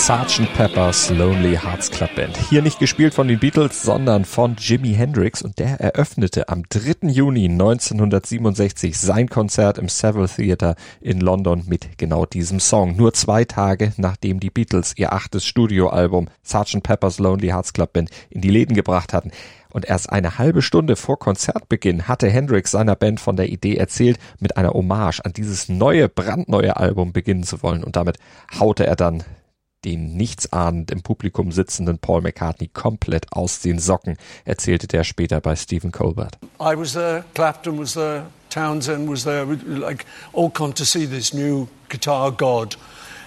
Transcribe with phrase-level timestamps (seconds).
[0.00, 0.50] Sgt.
[0.54, 2.34] Pepper's Lonely Hearts Club Band.
[2.48, 7.08] Hier nicht gespielt von den Beatles, sondern von Jimi Hendrix und der eröffnete am 3.
[7.08, 12.96] Juni 1967 sein Konzert im Savile Theatre in London mit genau diesem Song.
[12.96, 16.82] Nur zwei Tage nachdem die Beatles ihr achtes Studioalbum Sgt.
[16.82, 19.32] Pepper's Lonely Hearts Club Band in die Läden gebracht hatten.
[19.68, 24.18] Und erst eine halbe Stunde vor Konzertbeginn hatte Hendrix seiner Band von der Idee erzählt,
[24.38, 27.84] mit einer Hommage an dieses neue, brandneue Album beginnen zu wollen.
[27.84, 28.16] Und damit
[28.58, 29.22] haute er dann
[29.84, 35.56] den nichtsahnend im Publikum sitzenden Paul McCartney komplett aus den Socken, erzählte der später bei
[35.56, 36.38] Stephen Colbert.
[36.60, 41.32] I was there, Clapton was there, Townsend was there, like all come to see this
[41.32, 42.76] new guitar god.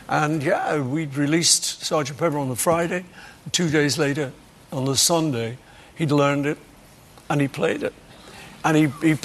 [0.08, 2.18] And yeah, we'd released Sgt.
[2.18, 3.06] Pepper on the Friday.
[3.52, 4.32] Two days later,
[4.72, 5.58] on the Sunday,
[5.96, 6.58] he'd learned it
[7.30, 7.94] and he played it.
[8.66, 9.16] He, he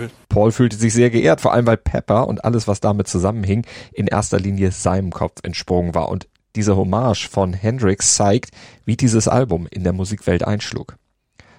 [0.00, 0.10] it.
[0.28, 4.06] Paul fühlte sich sehr geehrt, vor allem weil Pepper und alles, was damit zusammenhing, in
[4.06, 6.08] erster Linie seinem Kopf entsprungen war.
[6.08, 8.50] Und diese Hommage von Hendrix zeigt,
[8.84, 10.96] wie dieses Album in der Musikwelt einschlug.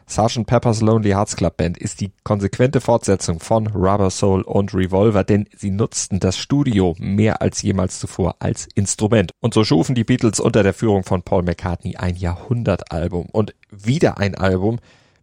[0.09, 0.47] Sgt.
[0.47, 5.47] Pepper's Lonely Hearts Club Band ist die konsequente Fortsetzung von Rubber Soul und Revolver, denn
[5.55, 9.31] sie nutzten das Studio mehr als jemals zuvor als Instrument.
[9.39, 14.17] Und so schufen die Beatles unter der Führung von Paul McCartney ein Jahrhundertalbum und wieder
[14.17, 14.79] ein Album,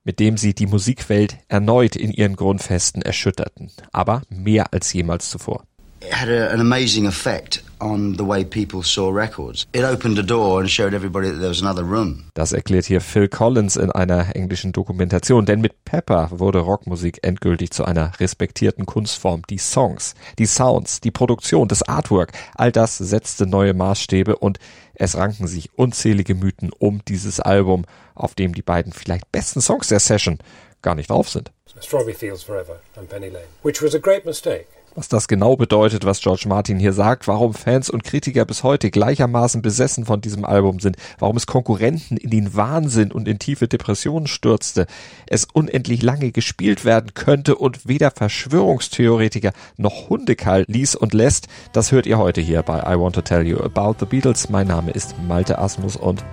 [0.06, 5.64] mit dem sie die Musikwelt erneut in ihren Grundfesten erschütterten, aber mehr als jemals zuvor.
[6.00, 9.66] It had a, an amazing effect on the way people saw records.
[9.72, 12.30] It opened a door and showed everybody that there was another room.
[12.34, 17.70] Das erklärt hier Phil Collins in einer englischen Dokumentation, denn mit Pepper wurde Rockmusik endgültig
[17.70, 19.42] zu einer respektierten Kunstform.
[19.48, 24.58] Die Songs, die Sounds, die Produktion, das Artwork, all das setzte neue Maßstäbe und
[24.94, 27.84] es ranken sich unzählige Mythen um dieses Album,
[28.14, 30.38] auf dem die beiden vielleicht besten Songs der Session
[30.82, 31.52] gar nicht drauf sind.
[31.80, 34.66] Strawberry Fields Forever and Penny Lane, which was a great mistake.
[34.96, 38.90] Was das genau bedeutet, was George Martin hier sagt, warum Fans und Kritiker bis heute
[38.90, 43.68] gleichermaßen besessen von diesem Album sind, warum es Konkurrenten in den Wahnsinn und in tiefe
[43.68, 44.86] Depressionen stürzte,
[45.26, 51.92] es unendlich lange gespielt werden könnte und weder Verschwörungstheoretiker noch Hundekall ließ und lässt, das
[51.92, 54.48] hört ihr heute hier bei I Want to Tell You About the Beatles.
[54.48, 56.24] Mein Name ist Malte Asmus und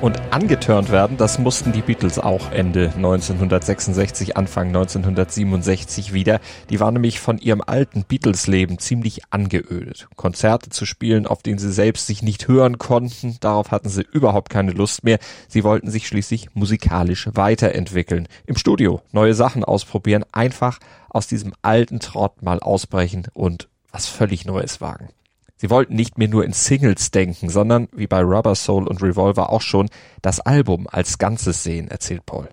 [0.00, 6.40] und angeturnt werden, das mussten die Beatles auch Ende 1966, Anfang 1967 wieder.
[6.70, 10.08] Die waren nämlich von ihrem alten Beatles-Leben ziemlich angeödet.
[10.16, 14.50] Konzerte zu spielen, auf denen sie selbst sich nicht hören konnten, darauf hatten sie überhaupt
[14.50, 15.18] keine Lust mehr.
[15.48, 18.28] Sie wollten sich schließlich musikalisch weiterentwickeln.
[18.46, 24.44] Im Studio neue Sachen ausprobieren, einfach aus diesem alten Trott mal ausbrechen und was völlig
[24.44, 25.08] Neues wagen.
[25.56, 29.50] Sie wollten nicht mehr nur in Singles denken, sondern wie bei Rubber Soul und Revolver
[29.50, 29.88] auch schon
[30.20, 32.48] das Album als Ganzes sehen, erzählt Paul.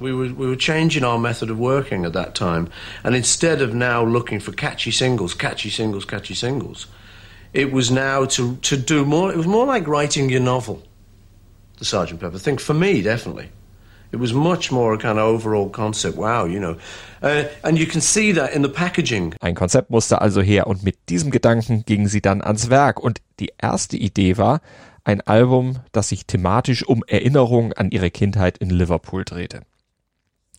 [0.00, 2.68] We were, we were changing our method of working at that time.
[3.04, 6.86] And instead of now looking for catchy singles, catchy singles, catchy singles,
[7.52, 10.82] it was now to, to do more, it was more like writing your novel,
[11.78, 13.50] the Sergeant Pepper thing, for me, definitely.
[14.12, 16.16] It was much more a kind of overall concept.
[16.16, 16.76] Wow, you know.
[17.22, 19.34] Uh, and you can see that in the packaging.
[19.40, 22.98] Ein Konzept musste also her und mit diesem Gedanken gingen sie dann ans Werk.
[23.00, 24.60] Und die erste Idee war
[25.04, 29.62] ein Album, das sich thematisch um Erinnerungen an ihre Kindheit in Liverpool drehte.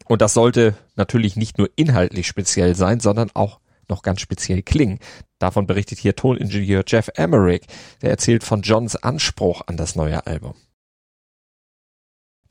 [0.05, 4.99] Und das sollte natürlich nicht nur inhaltlich speziell sein, sondern auch noch ganz speziell klingen.
[5.39, 7.61] Davon berichtet hier Toningenieur Jeff Emmerich,
[8.01, 10.55] der erzählt von Johns Anspruch an das neue Album.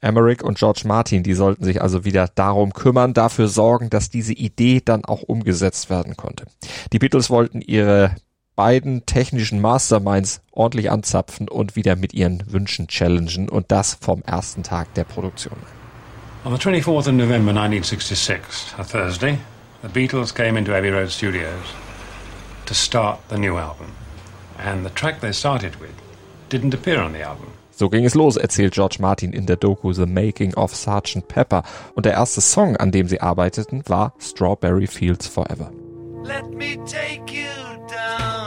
[0.00, 4.32] Emmerich und George Martin, die sollten sich also wieder darum kümmern, dafür sorgen, dass diese
[4.32, 6.46] Idee dann auch umgesetzt werden konnte.
[6.92, 8.16] Die Beatles wollten ihre
[8.56, 14.62] beiden technischen Masterminds ordentlich anzapfen und wieder mit ihren Wünschen challengen und das vom ersten
[14.62, 15.56] Tag der Produktion.
[16.44, 19.38] On the 24th of November 1966, a Thursday,
[19.82, 21.74] the Beatles came into Abbey Road Studios
[22.66, 23.86] to start the new album.
[24.58, 25.94] And the track they started with
[26.50, 27.52] didn't appear on the album.
[27.80, 31.26] So ging es los, erzählt George Martin in der Doku The Making of Sgt.
[31.28, 31.62] Pepper.
[31.94, 35.72] Und der erste Song, an dem sie arbeiteten, war Strawberry Fields Forever.
[36.22, 37.48] Let me take you
[37.88, 38.39] down,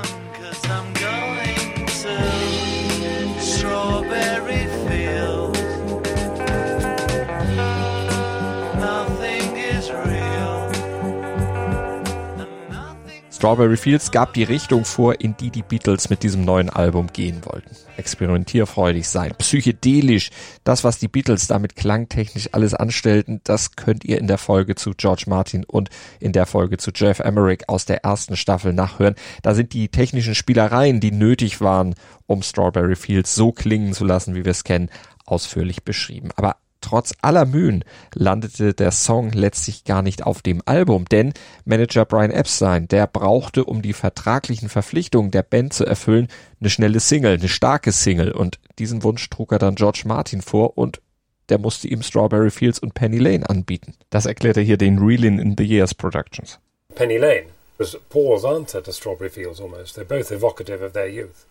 [13.43, 17.41] Strawberry Fields gab die Richtung vor, in die die Beatles mit diesem neuen Album gehen
[17.43, 17.75] wollten.
[17.97, 20.29] Experimentierfreudig sein, psychedelisch.
[20.63, 24.91] Das, was die Beatles damit klangtechnisch alles anstellten, das könnt ihr in der Folge zu
[24.95, 25.89] George Martin und
[26.21, 29.15] in der Folge zu Jeff Emerick aus der ersten Staffel nachhören.
[29.41, 31.95] Da sind die technischen Spielereien, die nötig waren,
[32.27, 34.89] um Strawberry Fields so klingen zu lassen, wie wir es kennen,
[35.25, 36.29] ausführlich beschrieben.
[36.37, 41.33] Aber Trotz aller Mühen landete der Song letztlich gar nicht auf dem Album, denn
[41.63, 46.27] Manager Brian Epstein, der brauchte, um die vertraglichen Verpflichtungen der Band zu erfüllen,
[46.59, 50.77] eine schnelle Single, eine starke Single und diesen Wunsch trug er dann George Martin vor
[50.77, 51.01] und
[51.47, 53.95] der musste ihm Strawberry Fields und Penny Lane anbieten.
[54.09, 56.59] Das erklärte hier den Reelin in the Years Productions.
[56.95, 57.45] Penny Lane
[57.77, 59.95] was Paul's answer to Strawberry Fields almost.
[59.95, 61.45] They're both evocative of their youth.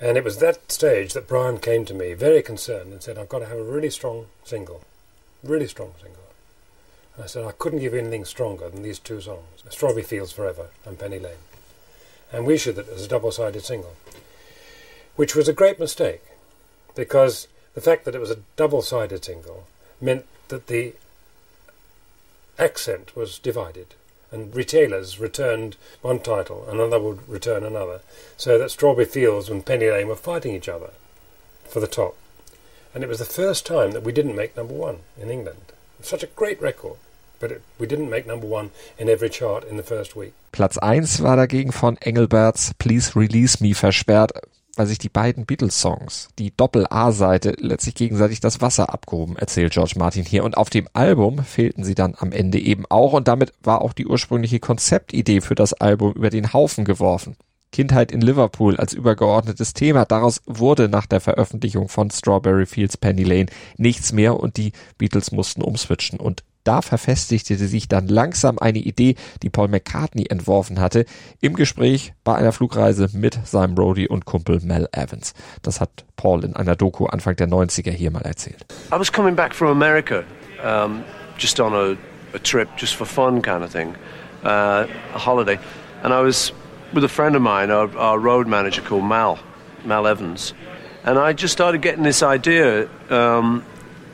[0.00, 3.28] And it was that stage that Brian came to me very concerned and said, I've
[3.28, 4.82] got to have a really strong single.
[5.42, 6.22] Really strong single.
[7.14, 10.32] And I said, I couldn't give you anything stronger than these two songs Strawberry Fields
[10.32, 11.42] Forever and Penny Lane.
[12.32, 13.94] And we issued it as a double sided single,
[15.16, 16.22] which was a great mistake
[16.94, 19.66] because the fact that it was a double sided single
[20.00, 20.94] meant that the
[22.58, 23.94] accent was divided
[24.30, 28.00] and retailers returned one title, another would return another,
[28.36, 30.90] so that Strawberry Fields and Penny Lane were fighting each other
[31.68, 32.16] for the top.
[32.94, 35.72] And it was the first time that we didn't make number one in England.
[36.00, 36.96] Such a great record.
[37.38, 40.32] But it, we didn't make number one in every chart in the first week.
[40.52, 44.30] Platz 1 war dagegen von Engelberts Please Release Me versperrt,
[44.76, 50.24] weil sich die beiden Beatles-Songs, die Doppel-A-Seite, letztlich gegenseitig das Wasser abgehoben, erzählt George Martin
[50.24, 50.44] hier.
[50.44, 53.92] Und auf dem Album fehlten sie dann am Ende eben auch und damit war auch
[53.92, 57.36] die ursprüngliche Konzeptidee für das Album über den Haufen geworfen.
[57.72, 60.04] Kindheit in Liverpool als übergeordnetes Thema.
[60.04, 63.46] Daraus wurde nach der Veröffentlichung von Strawberry Fields Penny Lane
[63.76, 66.20] nichts mehr und die Beatles mussten umswitchen.
[66.20, 71.04] Und da verfestigte sich dann langsam eine Idee, die Paul McCartney entworfen hatte,
[71.40, 75.32] im Gespräch bei einer Flugreise mit seinem Roadie und Kumpel Mel Evans.
[75.62, 78.66] Das hat Paul in einer Doku Anfang der 90er hier mal erzählt.
[78.92, 80.24] I was coming back from America,
[80.64, 81.04] um,
[81.38, 81.96] just on a,
[82.34, 83.94] a, trip, just for fun kind of thing,
[84.44, 85.58] uh, a holiday,
[86.02, 86.52] and I was
[86.92, 89.38] with a friend of mine, our, our road manager called Mal,
[89.84, 90.54] Mal Evans,
[91.04, 92.88] and I just started getting this idea.
[93.10, 93.64] Um,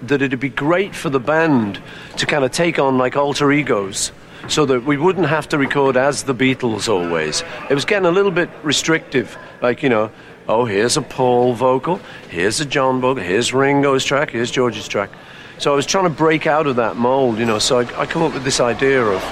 [0.02, 1.80] that it'd be great for the band
[2.16, 4.12] to kind of take on like alter egos
[4.48, 7.42] so that we wouldn't have to record as the Beatles always.
[7.70, 10.10] It was getting a little bit restrictive, like, you know,
[10.48, 15.10] oh, here's a Paul vocal, here's a John vocal, here's Ringo's track, here's George's track.
[15.58, 18.06] So I was trying to break out of that mold, you know, so I, I
[18.06, 19.22] come up with this idea of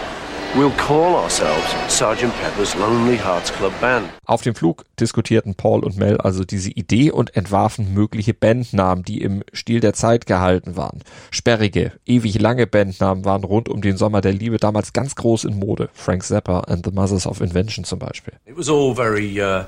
[0.57, 2.29] We'll call ourselves Sgt.
[2.43, 4.11] Pepper's Lonely Hearts Club Band.
[4.27, 9.23] Auf dem Flug diskutierten Paul und Mel also diese Idee und entwarfen mögliche Bandnamen, die
[9.23, 11.03] im Stil der Zeit gehalten waren.
[11.31, 15.57] Sperrige, ewig lange Bandnamen waren rund um den Sommer der Liebe damals ganz groß in
[15.57, 15.89] Mode.
[15.93, 18.35] Frank Zappa and the Mothers of Invention zum Beispiel.
[18.45, 19.67] It was all very uh,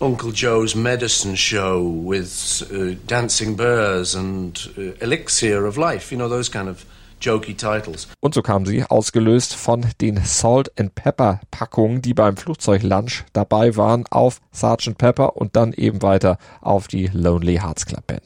[0.00, 6.28] Uncle Joe's Medicine Show with uh, Dancing Bears and uh, Elixir of Life, you know,
[6.28, 6.84] those kind of.
[8.20, 13.76] Und so kamen sie, ausgelöst von den Salt and Pepper Packungen, die beim Flugzeuglunch dabei
[13.76, 14.96] waren, auf Sgt.
[14.98, 18.22] Pepper und dann eben weiter auf die Lonely Hearts Club Band.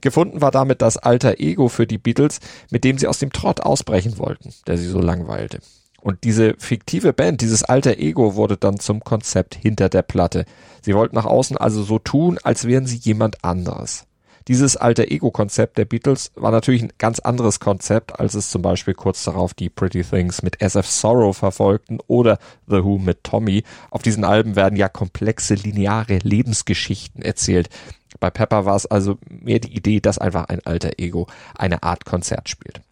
[0.00, 3.60] Gefunden war damit das alter Ego für die Beatles, mit dem sie aus dem Trott
[3.60, 5.60] ausbrechen wollten, der sie so langweilte.
[6.00, 10.46] Und diese fiktive Band, dieses alter Ego wurde dann zum Konzept hinter der Platte.
[10.80, 14.04] Sie wollten nach außen also so tun, als wären sie jemand anderes.
[14.48, 18.94] Dieses alter Ego-Konzept der Beatles war natürlich ein ganz anderes Konzept, als es zum Beispiel
[18.94, 23.62] kurz darauf die Pretty Things mit SF Sorrow verfolgten oder The Who mit Tommy.
[23.90, 27.68] Auf diesen Alben werden ja komplexe, lineare Lebensgeschichten erzählt.
[28.20, 32.04] Bei Pepper war es also mehr die Idee, dass einfach ein alter Ego eine Art
[32.04, 32.82] Konzert spielt.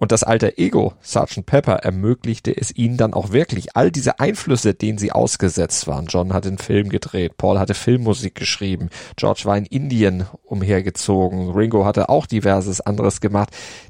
[0.00, 1.44] Und das alter Ego, Sgt.
[1.44, 6.06] Pepper, ermöglichte es ihnen dann auch wirklich, all diese Einflüsse, denen sie ausgesetzt waren.
[6.06, 11.84] John hat den Film gedreht, Paul hatte Filmmusik geschrieben, George war in Indien umhergezogen, Ringo
[11.84, 13.48] hatte auch diverses anderes gemacht.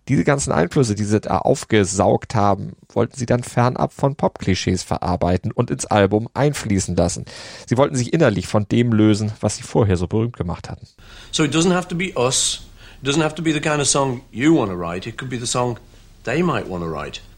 [0.09, 5.53] Diese ganzen Einflüsse, die sie da aufgesaugt haben, wollten sie dann fernab von Pop-Klischees verarbeiten
[5.53, 7.27] und ins Album einfließen lassen.
[7.67, 10.87] Sie wollten sich innerlich von dem lösen, was sie vorher so berühmt gemacht hatten.
[11.33, 12.63] So it doesn't have to be us.
[13.03, 15.07] It doesn't have to be the kind of song you want to write.
[15.07, 15.79] It could be the song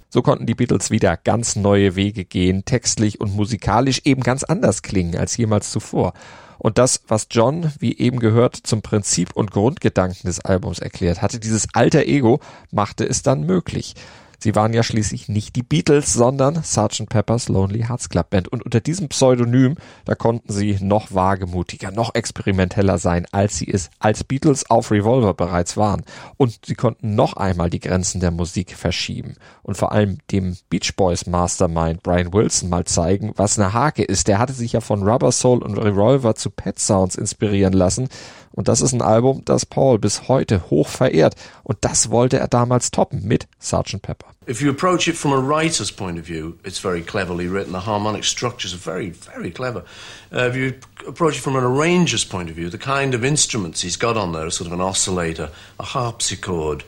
[0.08, 4.82] So konnten die Beatles wieder ganz neue Wege gehen, textlich und musikalisch eben ganz anders
[4.82, 6.14] klingen als jemals zuvor.
[6.58, 11.38] Und das, was John, wie eben gehört, zum Prinzip und Grundgedanken des Albums erklärt hatte,
[11.38, 13.94] dieses alter Ego, machte es dann möglich.
[14.42, 17.09] Sie waren ja schließlich nicht die Beatles, sondern Sgt.
[17.09, 18.49] Pepper's Lonely Hearts Club Band.
[18.49, 23.90] Und unter diesem Pseudonym, da konnten sie noch wagemutiger, noch experimenteller sein, als sie es
[23.99, 26.04] als Beatles auf Revolver bereits waren.
[26.38, 29.35] Und sie konnten noch einmal die Grenzen der Musik verschieben.
[29.62, 34.26] Und vor allem dem Beach Boys Mastermind Brian Wilson mal zeigen, was eine Hake ist.
[34.26, 38.09] Der hatte sich ja von Rubber Soul und Revolver zu Pet Sounds inspirieren lassen.
[38.52, 41.37] Und das ist ein Album, das Paul bis heute hoch verehrt.
[41.62, 44.02] Und das wollte er damals toppen mit Sgt.
[44.02, 44.26] Pepper.
[44.49, 47.73] If you approach it from a writer's point of view, it's very cleverly written.
[47.73, 49.85] The harmonic structures are very, very clever.
[50.33, 50.75] Uh, if you
[51.07, 54.33] approach it from an arranger's point of view, the kind of instruments he's got on
[54.33, 56.83] there are sort of an oscillator, a harpsichord.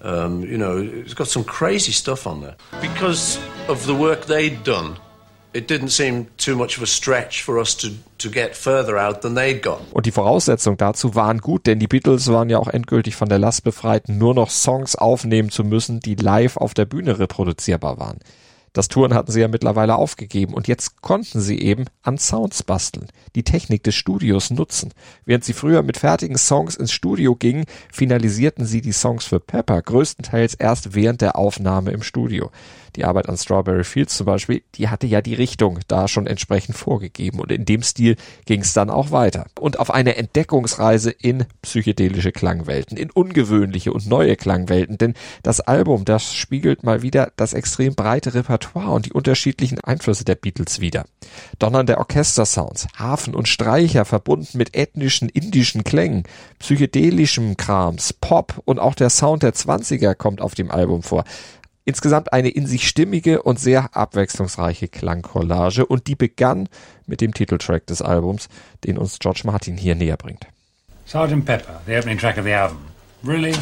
[0.00, 2.54] Um, you know, it's got some crazy stuff on there.
[2.80, 4.96] Because of the work they'd done,
[9.92, 13.38] Und die Voraussetzungen dazu waren gut, denn die Beatles waren ja auch endgültig von der
[13.38, 18.18] Last befreit, nur noch Songs aufnehmen zu müssen, die live auf der Bühne reproduzierbar waren.
[18.78, 23.08] Das Touren hatten sie ja mittlerweile aufgegeben und jetzt konnten sie eben an Sounds basteln,
[23.34, 24.94] die Technik des Studios nutzen.
[25.24, 29.82] Während sie früher mit fertigen Songs ins Studio gingen, finalisierten sie die Songs für Pepper
[29.82, 32.52] größtenteils erst während der Aufnahme im Studio.
[32.94, 36.76] Die Arbeit an Strawberry Fields zum Beispiel, die hatte ja die Richtung da schon entsprechend
[36.76, 38.16] vorgegeben und in dem Stil
[38.46, 39.46] ging es dann auch weiter.
[39.58, 46.04] Und auf eine Entdeckungsreise in psychedelische Klangwelten, in ungewöhnliche und neue Klangwelten, denn das Album,
[46.04, 51.04] das spiegelt mal wieder das extrem breite Repertoire und die unterschiedlichen Einflüsse der Beatles wider.
[51.58, 56.24] Donnernde Orchestersounds, Hafen und Streicher verbunden mit ethnischen indischen Klängen,
[56.58, 61.24] psychedelischem Krams, Pop und auch der Sound der 20er kommt auf dem Album vor.
[61.84, 66.68] Insgesamt eine in sich stimmige und sehr abwechslungsreiche Klangcollage und die begann
[67.06, 68.48] mit dem Titeltrack des Albums,
[68.84, 70.46] den uns George Martin hier näher bringt.
[71.06, 71.46] Sgt.
[71.46, 72.80] Pepper, the opening track of the album.
[73.24, 73.54] Really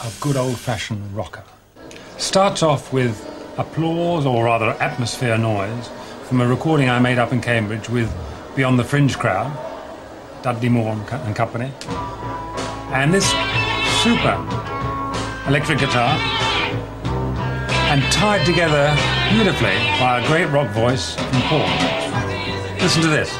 [0.00, 1.44] a good old-fashioned rocker.
[2.18, 3.12] Starts off with
[3.60, 5.90] applause, or rather atmosphere noise,
[6.24, 8.10] from a recording I made up in Cambridge with
[8.56, 9.52] Beyond the Fringe crowd,
[10.42, 11.70] Dudley Moore and company.
[12.92, 13.28] And this
[14.02, 14.34] super
[15.46, 16.16] electric guitar
[17.92, 18.96] and tied together
[19.30, 21.68] beautifully by a great rock voice from Paul.
[22.80, 23.30] Listen to this.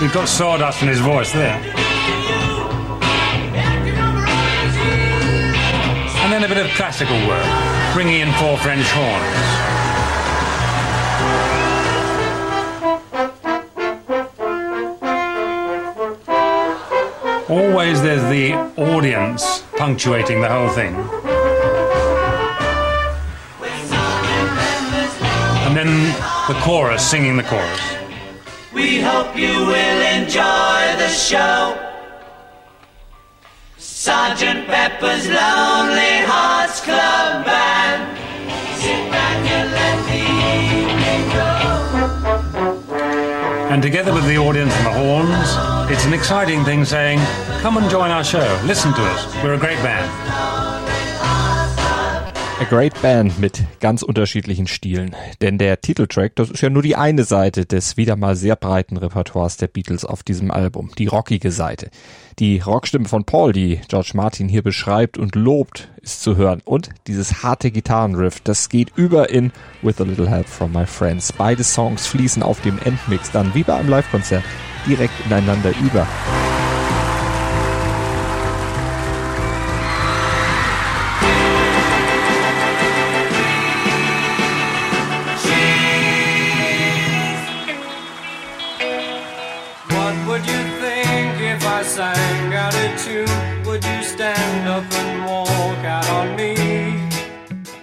[0.00, 1.75] We've got sawdust in his voice there.
[6.42, 9.24] Then a bit of classical work, bringing in four French horns.
[17.48, 20.94] Always there's the audience punctuating the whole thing.
[25.64, 26.12] And then
[26.48, 27.80] the chorus singing the chorus.
[28.74, 31.85] We hope you will enjoy the show.
[34.06, 38.16] Sergeant Pepper's Lonely Hearts Club Band.
[38.78, 40.22] Sit back and let the
[40.54, 41.50] evening go.
[43.68, 47.18] And together with the audience and the horns, it's an exciting thing saying,
[47.62, 50.25] come and join our show, listen to us, we're a great band.
[52.58, 55.14] A Great Band mit ganz unterschiedlichen Stilen.
[55.42, 58.96] Denn der Titeltrack, das ist ja nur die eine Seite des wieder mal sehr breiten
[58.96, 61.90] Repertoires der Beatles auf diesem Album, die rockige Seite.
[62.38, 66.62] Die Rockstimme von Paul, die George Martin hier beschreibt und lobt, ist zu hören.
[66.64, 71.34] Und dieses harte Gitarrenriff, das geht über in With a Little Help from My Friends.
[71.34, 74.44] Beide Songs fließen auf dem Endmix dann wie bei einem Live-Konzert
[74.86, 76.06] direkt ineinander über.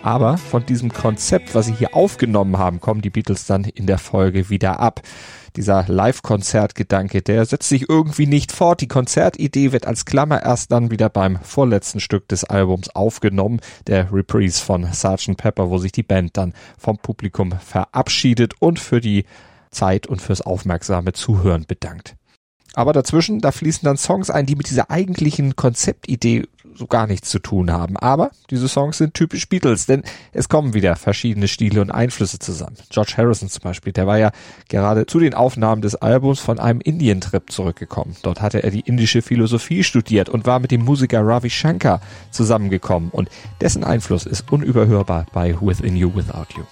[0.04, 3.98] Aber von diesem Konzept, was sie hier aufgenommen haben, kommen die Beatles dann in der
[3.98, 5.02] Folge wieder ab
[5.56, 8.82] dieser Live-Konzert-Gedanke, der setzt sich irgendwie nicht fort.
[8.82, 14.12] Die Konzertidee wird als Klammer erst dann wieder beim vorletzten Stück des Albums aufgenommen, der
[14.12, 15.38] Reprise von Sgt.
[15.38, 19.24] Pepper, wo sich die Band dann vom Publikum verabschiedet und für die
[19.72, 22.16] Zeit und fürs aufmerksame Zuhören bedankt.
[22.74, 26.44] Aber dazwischen, da fließen dann Songs ein, die mit dieser eigentlichen Konzeptidee
[26.78, 27.98] so gar nichts zu tun haben.
[27.98, 32.78] Aber diese Songs sind typisch Beatles, denn es kommen wieder verschiedene Stile und Einflüsse zusammen.
[32.90, 34.32] George Harrison zum Beispiel, der war ja
[34.70, 38.16] gerade zu den Aufnahmen des Albums von einem Indien-Trip zurückgekommen.
[38.22, 42.02] Dort hatte er die indische Philosophie studiert und war mit dem Musiker Ravi Shankar
[42.32, 43.30] zusammengekommen und
[43.62, 46.64] dessen Einfluss ist unüberhörbar bei Within You Without You.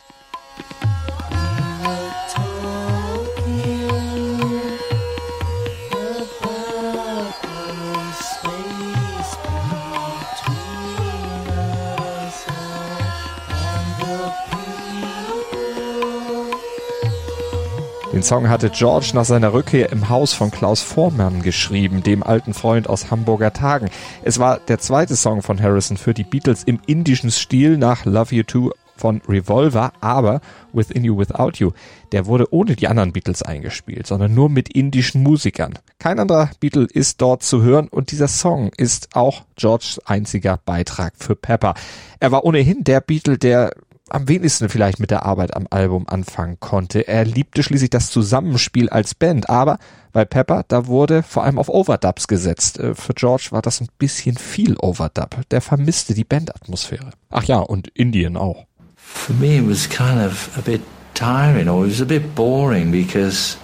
[18.21, 22.53] Den Song hatte George nach seiner Rückkehr im Haus von Klaus Vormann geschrieben, dem alten
[22.53, 23.89] Freund aus Hamburger Tagen.
[24.21, 28.35] Es war der zweite Song von Harrison für die Beatles im indischen Stil nach Love
[28.35, 30.39] You Too von Revolver, aber
[30.71, 31.71] Within You Without You,
[32.11, 35.79] der wurde ohne die anderen Beatles eingespielt, sondern nur mit indischen Musikern.
[35.97, 41.13] Kein anderer Beatle ist dort zu hören und dieser Song ist auch Georges einziger Beitrag
[41.17, 41.73] für Pepper.
[42.19, 43.71] Er war ohnehin der Beatle, der
[44.11, 47.07] am wenigsten vielleicht mit der Arbeit am Album anfangen konnte.
[47.07, 49.79] Er liebte schließlich das Zusammenspiel als Band, aber
[50.11, 52.79] bei Pepper, da wurde vor allem auf Overdubs gesetzt.
[52.79, 55.37] Äh, für George war das ein bisschen viel Overdub.
[55.51, 57.11] Der vermisste die Bandatmosphäre.
[57.29, 58.65] Ach ja, und Indien auch.
[58.97, 60.81] For me, it was kind of a bit
[61.13, 63.57] tiring, or it was a bit boring because,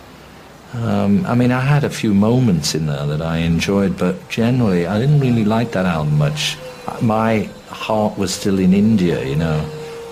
[0.74, 4.88] um, I mean, I had a few moments in there that I enjoyed, but generally,
[4.88, 6.58] I didn't really like that album much.
[7.02, 9.62] My heart was still in India, you know.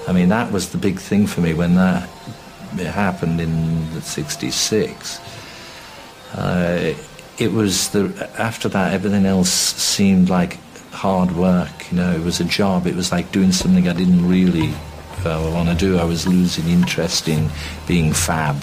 [0.07, 2.07] I mean, that was the big thing for me when that
[2.77, 5.19] happened in the '66.
[6.33, 6.93] Uh,
[7.37, 10.57] it was the after that, everything else seemed like
[10.91, 11.91] hard work.
[11.91, 12.87] You know, it was a job.
[12.87, 14.73] It was like doing something I didn't really
[15.25, 15.97] I want to do.
[15.97, 17.49] I was losing interest in
[17.87, 18.55] being fab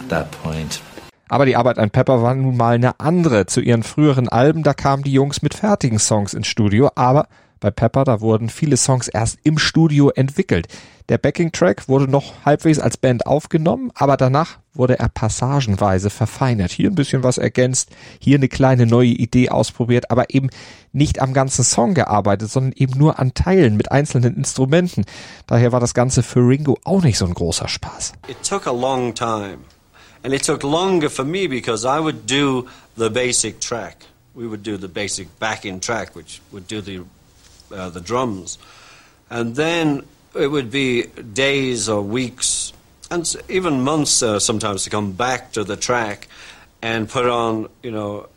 [0.00, 0.80] at that point.
[1.28, 3.46] Aber die Arbeit an Pepper war nun mal eine andere.
[3.46, 7.28] Zu ihren früheren Alben, da kamen die Jungs mit fertigen Songs ins Studio, aber
[7.60, 10.68] bei Pepper, da wurden viele Songs erst im Studio entwickelt.
[11.08, 16.72] Der Backing-Track wurde noch halbwegs als Band aufgenommen, aber danach wurde er passagenweise verfeinert.
[16.72, 20.50] Hier ein bisschen was ergänzt, hier eine kleine neue Idee ausprobiert, aber eben
[20.92, 25.04] nicht am ganzen Song gearbeitet, sondern eben nur an Teilen mit einzelnen Instrumenten.
[25.46, 28.14] Daher war das Ganze für Ringo auch nicht so ein großer Spaß.
[28.28, 29.58] It took a long time.
[30.24, 33.98] And it took longer for me because I would do the basic track.
[34.34, 37.02] We would do the basic backing track, which would do the
[37.72, 38.58] uh, the drums,
[39.30, 40.04] and then
[40.34, 42.72] it would be days or weeks
[43.10, 46.28] and even months uh, sometimes to come back to the track
[46.82, 48.28] and put on, you know,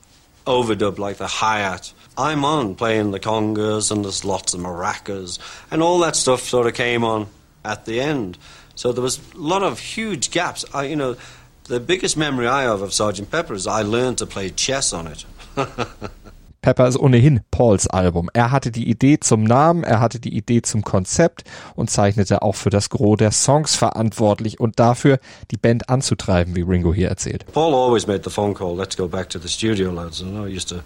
[0.45, 1.91] overdub like the hi-hat.
[2.17, 5.39] I'm on playing the congas and there's lots of maracas
[5.71, 7.27] and all that stuff sort of came on
[7.63, 8.37] at the end.
[8.75, 10.65] So there was a lot of huge gaps.
[10.73, 11.17] I, you know,
[11.65, 15.07] the biggest memory I have of Sergeant Pepper is I learned to play chess on
[15.07, 15.25] it.
[16.61, 18.29] Pepper ist ohnehin Pauls Album.
[18.33, 21.43] Er hatte die Idee zum Namen, er hatte die Idee zum Konzept
[21.75, 25.19] und zeichnete auch für das Gros der Songs verantwortlich und dafür,
[25.51, 27.45] die Band anzutreiben, wie Ringo hier erzählt.
[27.53, 30.21] Paul always made the phone call, let's go back to the studio, lads.
[30.21, 30.81] And I used to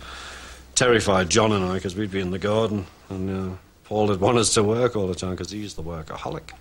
[0.76, 3.56] terrify John and I because we'd be in the garden and uh,
[3.88, 6.54] Paul did want us to work all the time because he's the workaholic.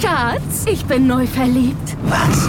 [0.00, 1.96] Schatz, ich bin neu verliebt.
[2.04, 2.48] Was?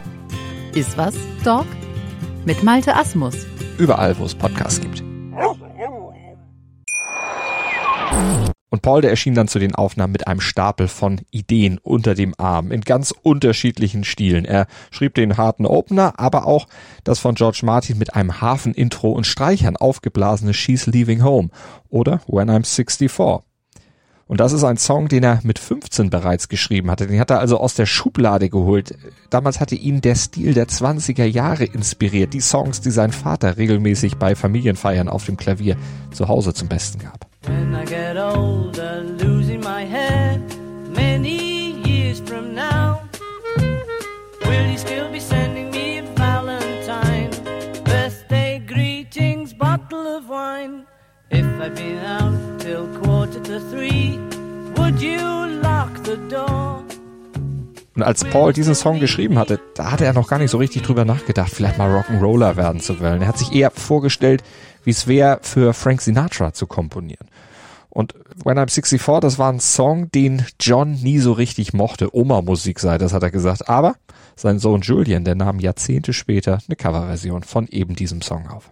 [0.73, 1.65] Iswas Dog
[2.45, 3.35] mit Malte Asmus.
[3.77, 5.03] Überall, wo es Podcasts gibt.
[8.69, 12.33] Und Paul, der erschien dann zu den Aufnahmen mit einem Stapel von Ideen unter dem
[12.37, 14.45] Arm in ganz unterschiedlichen Stilen.
[14.45, 16.67] Er schrieb den harten Opener, aber auch
[17.03, 21.49] das von George Martin mit einem Hafenintro und Streichern aufgeblasene She's Leaving Home
[21.89, 23.43] oder When I'm 64.
[24.31, 27.05] Und das ist ein Song, den er mit 15 bereits geschrieben hatte.
[27.05, 28.95] Den hat er also aus der Schublade geholt.
[29.29, 32.33] Damals hatte ihn der Stil der 20er Jahre inspiriert.
[32.33, 35.75] Die Songs, die sein Vater regelmäßig bei Familienfeiern auf dem Klavier
[36.13, 37.27] zu Hause zum Besten gab.
[37.45, 40.39] When I get older, losing my head
[40.95, 43.01] many years from now,
[44.45, 47.31] will you still be sending me a Valentine?
[47.83, 50.85] Birthday greetings, bottle of wine.
[51.29, 52.87] If I've been out till
[53.51, 54.17] to three,
[54.75, 55.19] would you
[55.61, 56.83] lock the door?
[57.95, 60.83] Und als Paul diesen Song geschrieben hatte, da hatte er noch gar nicht so richtig
[60.83, 63.21] drüber nachgedacht, vielleicht mal Rock'n'Roller werden zu wollen.
[63.21, 64.41] Er hat sich eher vorgestellt,
[64.85, 67.27] wie es wäre, für Frank Sinatra zu komponieren.
[67.89, 72.15] Und When I'm 64, das war ein Song, den John nie so richtig mochte.
[72.15, 73.67] Oma-Musik sei, das hat er gesagt.
[73.67, 73.95] Aber
[74.37, 78.71] sein Sohn Julian, der nahm Jahrzehnte später eine Coverversion von eben diesem Song auf.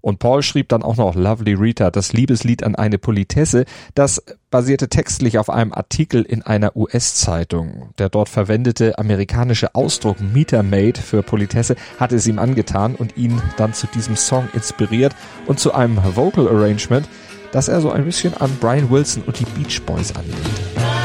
[0.00, 3.64] Und Paul schrieb dann auch noch Lovely Rita, das Liebeslied an eine Politesse.
[3.94, 7.90] Das basierte textlich auf einem Artikel in einer US-Zeitung.
[7.98, 13.40] Der dort verwendete amerikanische Ausdruck Meter Maid für Politesse hatte es ihm angetan und ihn
[13.56, 15.14] dann zu diesem Song inspiriert
[15.46, 17.08] und zu einem Vocal Arrangement,
[17.52, 20.97] das er so ein bisschen an Brian Wilson und die Beach Boys anlehnt.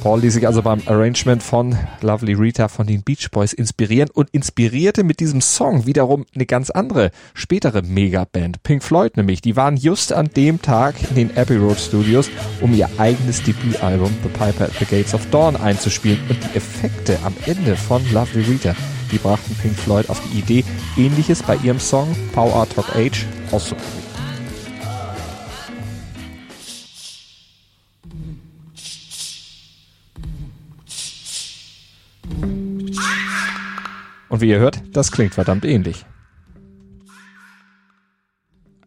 [0.00, 4.30] Paul ließ sich also beim Arrangement von Lovely Rita von den Beach Boys inspirieren und
[4.30, 9.42] inspirierte mit diesem Song wiederum eine ganz andere, spätere Megaband, Pink Floyd nämlich.
[9.42, 12.30] Die waren just an dem Tag in den Abbey Road Studios,
[12.62, 17.18] um ihr eigenes Debütalbum The Piper at the Gates of Dawn einzuspielen und die Effekte
[17.22, 18.74] am Ende von Lovely Rita,
[19.12, 20.64] die brachten Pink Floyd auf die Idee,
[20.96, 23.99] ähnliches bei ihrem Song Power Talk Age auszuprobieren.
[34.30, 36.06] Und wie ihr hört, das klingt verdammt ähnlich.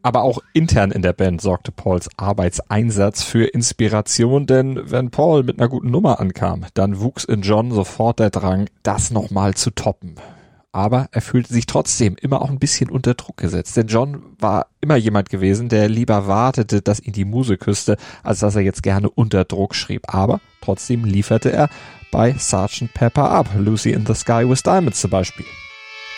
[0.01, 5.59] Aber auch intern in der Band sorgte Pauls Arbeitseinsatz für Inspiration, denn wenn Paul mit
[5.59, 10.15] einer guten Nummer ankam, dann wuchs in John sofort der Drang, das nochmal zu toppen.
[10.73, 14.67] Aber er fühlte sich trotzdem immer auch ein bisschen unter Druck gesetzt, denn John war
[14.81, 18.83] immer jemand gewesen, der lieber wartete, dass ihn die Muse küsste, als dass er jetzt
[18.83, 20.13] gerne unter Druck schrieb.
[20.13, 21.69] Aber trotzdem lieferte er
[22.13, 22.93] bei Sgt.
[22.93, 25.47] Pepper ab, Lucy in the Sky with Diamonds zum Beispiel.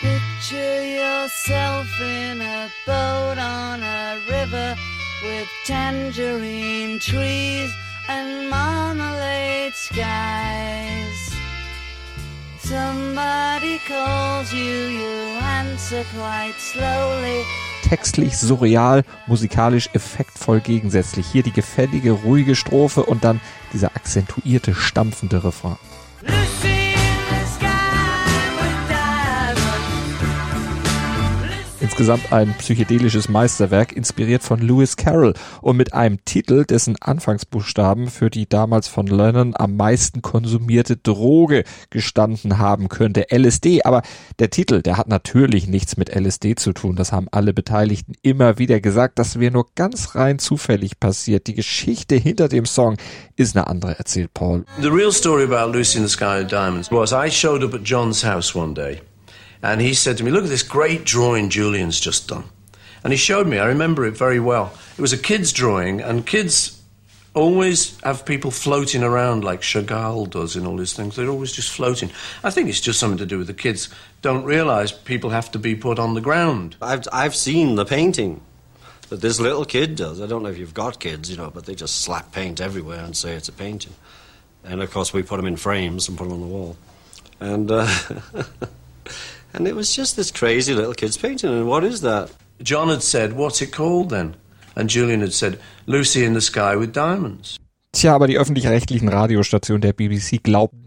[0.00, 4.76] Picture yourself in a boat on a river
[5.22, 7.70] with tangerine trees
[8.08, 11.32] and marmalade skies.
[12.60, 17.42] Somebody calls you, you answer quite slowly.
[17.88, 21.26] Textlich surreal, musikalisch effektvoll gegensätzlich.
[21.26, 23.40] Hier die gefällige, ruhige Strophe und dann
[23.76, 25.76] dieser akzentuierte, stampfende Refrain.
[31.86, 38.28] Insgesamt ein psychedelisches Meisterwerk, inspiriert von Lewis Carroll und mit einem Titel, dessen Anfangsbuchstaben für
[38.28, 43.84] die damals von Lennon am meisten konsumierte Droge gestanden haben könnte, LSD.
[43.84, 44.02] Aber
[44.40, 46.96] der Titel, der hat natürlich nichts mit LSD zu tun.
[46.96, 49.20] Das haben alle Beteiligten immer wieder gesagt.
[49.20, 51.46] Das wäre nur ganz rein zufällig passiert.
[51.46, 52.96] Die Geschichte hinter dem Song
[53.36, 54.64] ist eine andere, erzählt Paul.
[54.80, 57.84] The real story about Lucy in the Sky with Diamonds was I showed up at
[57.84, 59.00] John's house one day.
[59.62, 62.44] And he said to me, Look at this great drawing Julian's just done.
[63.04, 64.72] And he showed me, I remember it very well.
[64.98, 66.82] It was a kid's drawing, and kids
[67.34, 71.14] always have people floating around like Chagall does in all his things.
[71.14, 72.10] They're always just floating.
[72.42, 73.90] I think it's just something to do with the kids
[74.22, 76.76] don't realize people have to be put on the ground.
[76.80, 78.40] I've, I've seen the painting
[79.10, 80.20] that this little kid does.
[80.20, 83.04] I don't know if you've got kids, you know, but they just slap paint everywhere
[83.04, 83.94] and say it's a painting.
[84.64, 86.76] And of course, we put them in frames and put them on the wall.
[87.38, 87.70] And.
[87.70, 87.88] Uh,
[89.52, 91.50] And it was just this crazy little kid's painting.
[91.50, 92.30] And what is that?
[92.62, 94.36] John had said, What's it called then?
[94.76, 97.58] And Julian had said, Lucy in the Sky with Diamonds.
[97.92, 100.85] Tja, aber die öffentlich-rechtlichen Radiostationen der BBC glaubten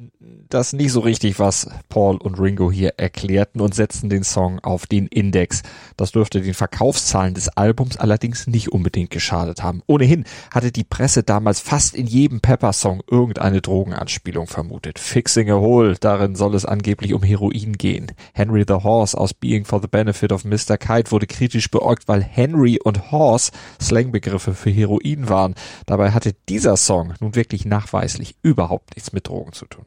[0.49, 4.87] das nicht so richtig, was Paul und Ringo hier erklärten und setzten den Song auf
[4.87, 5.61] den Index.
[5.95, 9.83] Das dürfte den Verkaufszahlen des Albums allerdings nicht unbedingt geschadet haben.
[9.85, 14.97] Ohnehin hatte die Presse damals fast in jedem Pepper-Song irgendeine Drogenanspielung vermutet.
[14.97, 18.11] Fixing a Hole, darin soll es angeblich um Heroin gehen.
[18.33, 20.77] Henry the Horse aus Being for the Benefit of Mr.
[20.77, 25.55] Kite wurde kritisch beäugt, weil Henry und Horse Slangbegriffe für Heroin waren.
[25.85, 29.85] Dabei hatte dieser Song nun wirklich nachweislich überhaupt nichts mit Drogen zu tun.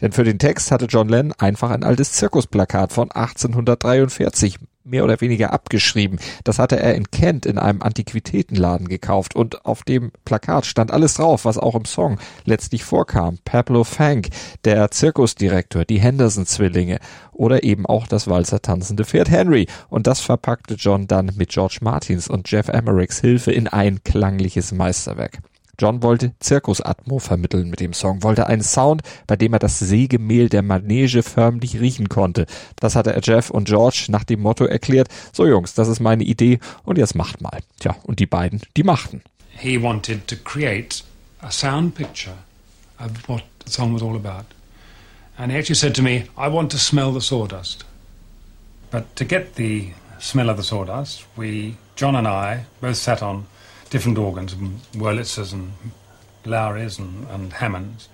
[0.00, 5.20] Denn für den Text hatte John Lennon einfach ein altes Zirkusplakat von 1843 mehr oder
[5.20, 6.18] weniger abgeschrieben.
[6.44, 11.14] Das hatte er in Kent in einem Antiquitätenladen gekauft und auf dem Plakat stand alles
[11.14, 13.38] drauf, was auch im Song letztlich vorkam.
[13.44, 14.28] Pablo Fank,
[14.64, 17.00] der Zirkusdirektor, die Henderson-Zwillinge
[17.32, 19.66] oder eben auch das Walzer tanzende Pferd Henry.
[19.88, 24.72] Und das verpackte John dann mit George Martins und Jeff Emmerichs Hilfe in ein klangliches
[24.72, 25.40] Meisterwerk.
[25.78, 30.48] John wollte Zirkusatmo vermitteln mit dem Song, wollte einen Sound, bei dem er das Sägemehl
[30.48, 32.46] der Manege förmlich riechen konnte.
[32.76, 36.24] Das hatte er Jeff und George nach dem Motto erklärt, so Jungs, das ist meine
[36.24, 37.60] Idee und jetzt macht mal.
[37.80, 39.22] Tja, und die beiden, die machten.
[39.58, 41.02] He wanted to create
[41.40, 42.36] a sound picture
[42.98, 44.46] of what the song was all about.
[45.38, 47.84] And he actually said to me, I want to smell the sawdust.
[48.90, 53.46] But to get the smell of the sawdust, we, John and I, both sat on
[53.90, 54.54] different organs,
[54.94, 55.72] Wurlitzers and
[56.44, 58.08] Lowrys and, and Hammonds,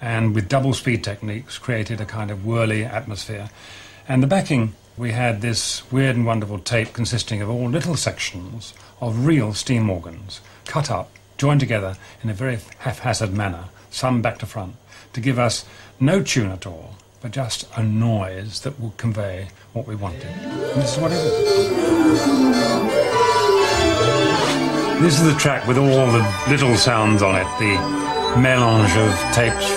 [0.00, 3.50] and with double speed techniques created a kind of whirly atmosphere.
[4.08, 8.74] And the backing, we had this weird and wonderful tape consisting of all little sections
[9.00, 14.38] of real steam organs, cut up, joined together in a very haphazard manner, some back
[14.38, 14.76] to front,
[15.12, 15.64] to give us
[16.00, 20.24] no tune at all, but just a noise that would convey what we wanted.
[20.24, 22.95] And this is what it is.
[24.98, 27.76] This is the track with all the little sounds on it, the
[28.40, 29.70] melange of tapes.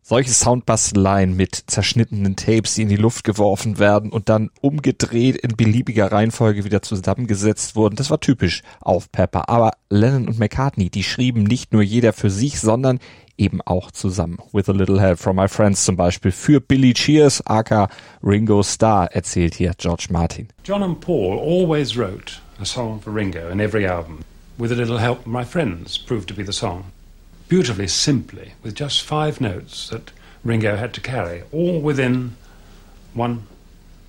[0.00, 5.56] Solche Soundbasteleien mit zerschnittenen Tapes, die in die Luft geworfen werden und dann umgedreht in
[5.56, 9.50] beliebiger Reihenfolge wieder zusammengesetzt wurden, das war typisch auf Pepper.
[9.50, 12.98] Aber Lennon und McCartney, die schrieben nicht nur jeder für sich, sondern
[13.38, 14.38] eben auch zusammen.
[14.52, 17.88] With a little help from my friends zum Beispiel für Billy Cheers, aka
[18.22, 20.48] Ringo Starr, erzählt hier George Martin.
[20.64, 24.20] John and Paul always wrote a song for Ringo in every album.
[24.58, 26.84] With a little help from my friends proved to be the song.
[27.48, 30.10] beautifully simply with just five notes that
[30.44, 32.36] Ringo had to carry, all within
[33.14, 33.46] one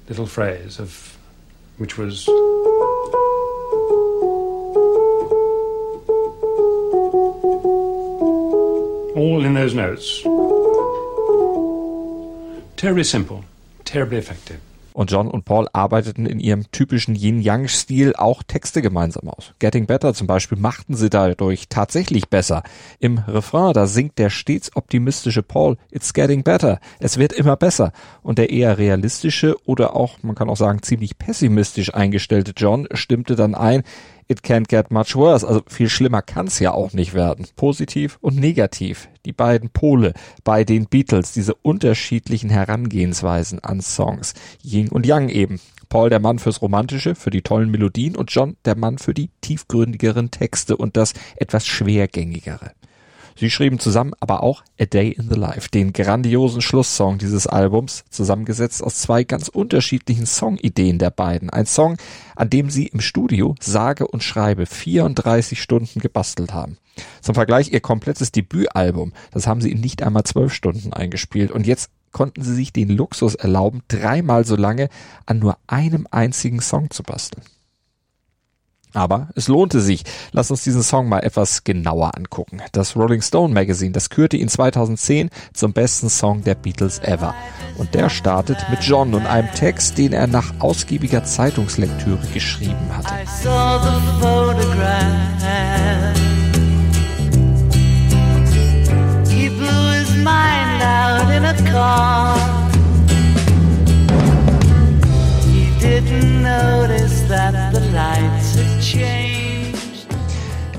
[0.09, 1.17] little phrase of
[1.77, 2.27] which was
[9.67, 10.23] those notes.
[12.75, 13.43] Terribly simple,
[13.83, 14.59] terribly effective.
[14.93, 19.53] Und John und Paul arbeiteten in ihrem typischen Yin-Yang-Stil auch Texte gemeinsam aus.
[19.59, 22.63] Getting Better zum Beispiel machten sie dadurch tatsächlich besser.
[22.99, 26.79] Im Refrain, da singt der stets optimistische Paul, It's getting better.
[26.99, 27.91] Es wird immer besser.
[28.23, 33.35] Und der eher realistische oder auch, man kann auch sagen, ziemlich pessimistisch eingestellte John stimmte
[33.35, 33.83] dann ein,
[34.29, 35.47] It can't get much worse.
[35.47, 37.47] Also viel schlimmer kann's ja auch nicht werden.
[37.55, 39.07] Positiv und negativ.
[39.25, 40.13] Die beiden Pole
[40.43, 44.33] bei den Beatles, diese unterschiedlichen Herangehensweisen an Songs.
[44.63, 45.59] Ying und Yang eben.
[45.89, 49.29] Paul der Mann fürs Romantische, für die tollen Melodien und John der Mann für die
[49.39, 52.71] tiefgründigeren Texte und das etwas schwergängigere.
[53.39, 58.03] Sie schrieben zusammen aber auch A Day in the Life, den grandiosen Schlusssong dieses Albums,
[58.09, 61.51] zusammengesetzt aus zwei ganz unterschiedlichen Songideen der beiden.
[61.51, 61.97] Ein Song,
[62.35, 66.77] an dem sie im Studio sage und schreibe 34 Stunden gebastelt haben.
[67.21, 71.67] Zum Vergleich, ihr komplettes Debütalbum, das haben sie in nicht einmal zwölf Stunden eingespielt und
[71.67, 74.89] jetzt konnten sie sich den Luxus erlauben, dreimal so lange
[75.27, 77.43] an nur einem einzigen Song zu basteln.
[78.93, 80.03] Aber es lohnte sich.
[80.31, 82.61] Lass uns diesen Song mal etwas genauer angucken.
[82.71, 87.35] Das Rolling Stone Magazine, das kürte ihn 2010 zum besten Song der Beatles ever.
[87.77, 93.13] Und der startet mit John und einem Text, den er nach ausgiebiger Zeitungslektüre geschrieben hatte.
[99.29, 102.66] He blew his mind out in a car.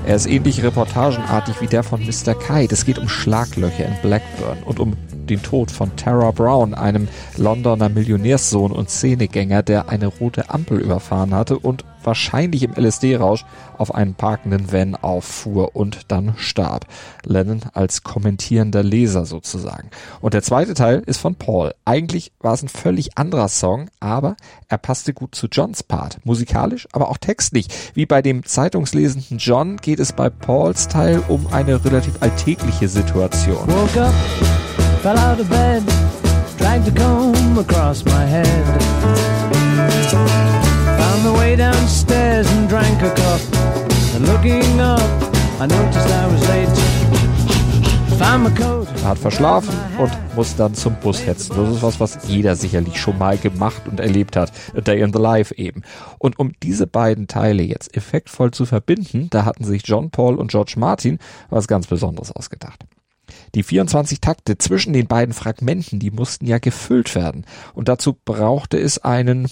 [0.05, 2.33] Er ist ähnlich reportagenartig wie der von Mr.
[2.33, 2.73] Kite.
[2.73, 4.95] Es geht um Schlaglöcher in Blackburn und um
[5.29, 7.07] den Tod von Tara Brown, einem
[7.37, 13.45] Londoner Millionärssohn und Szenegänger, der eine rote Ampel überfahren hatte und wahrscheinlich im LSD-Rausch
[13.77, 16.85] auf einen parkenden Van auffuhr und dann starb.
[17.23, 19.89] Lennon als kommentierender Leser sozusagen.
[20.21, 21.73] Und der zweite Teil ist von Paul.
[21.85, 24.35] Eigentlich war es ein völlig anderer Song, aber
[24.67, 26.25] er passte gut zu Johns Part.
[26.25, 27.67] Musikalisch, aber auch textlich.
[27.93, 33.67] Wie bei dem zeitungslesenden John geht es bei Pauls Teil um eine relativ alltägliche Situation.
[35.01, 35.81] fell out of bed,
[36.57, 38.55] dragged a comb across my head.
[41.19, 43.41] Found the way downstairs and drank a cup.
[44.15, 45.01] And looking up,
[45.59, 46.69] I noticed I was late.
[48.21, 51.55] Er hat verschlafen und muss dann zum Bus hetzen.
[51.55, 54.51] Das ist was, was jeder sicherlich schon mal gemacht und erlebt hat.
[54.75, 55.83] A Day in the Life eben.
[56.17, 60.51] Und um diese beiden Teile jetzt effektvoll zu verbinden, da hatten sich John Paul und
[60.51, 61.17] George Martin
[61.49, 62.85] was ganz Besonderes ausgedacht.
[63.55, 67.45] Die 24 Takte zwischen den beiden Fragmenten, die mussten ja gefüllt werden.
[67.73, 69.47] Und dazu brauchte es einen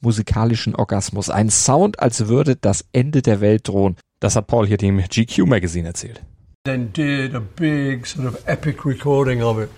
[0.00, 3.96] musikalischen Orgasmus, einen Sound, als würde das Ende der Welt drohen.
[4.20, 6.22] Das hat Paul hier dem GQ Magazine erzählt.
[6.64, 9.70] Then did a big sort of epic recording of it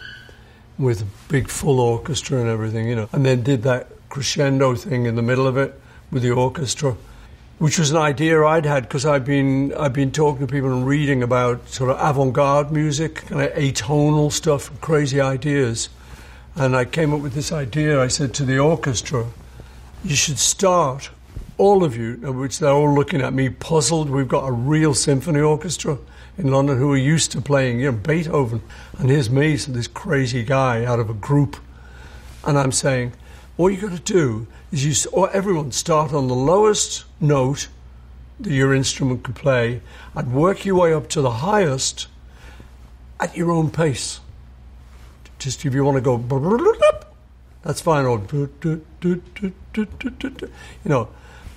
[0.78, 5.06] with a big full orchestra and everything, you know, and then did that crescendo thing
[5.06, 5.74] in the middle of it
[6.10, 6.96] with the orchestra.
[7.62, 10.84] which was an idea I'd had because I've been I've been talking to people and
[10.84, 15.88] reading about sort of avant-garde music, kind of atonal stuff, crazy ideas,
[16.56, 18.02] and I came up with this idea.
[18.02, 19.26] I said to the orchestra,
[20.04, 21.10] "You should start."
[21.58, 24.10] All of you, which they're all looking at me puzzled.
[24.10, 25.98] We've got a real symphony orchestra
[26.38, 28.62] in London who are used to playing, you know, Beethoven,
[28.98, 31.56] and here's me, so this crazy guy out of a group,
[32.44, 33.12] and I'm saying,
[33.58, 37.68] all you've got to do is you or everyone start on the lowest note
[38.40, 39.82] that your instrument could play
[40.14, 42.08] and work your way up to the highest
[43.20, 44.20] at your own pace.
[45.38, 46.16] Just if you want to go,
[47.62, 48.04] that's fine.
[48.04, 48.82] Or you
[50.84, 51.08] know,